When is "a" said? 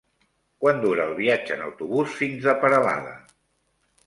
2.55-2.57